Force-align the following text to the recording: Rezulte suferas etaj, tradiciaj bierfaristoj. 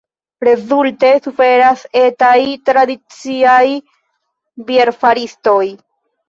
Rezulte 0.47 1.09
suferas 1.25 1.83
etaj, 2.01 2.39
tradiciaj 2.71 3.61
bierfaristoj. 4.73 5.63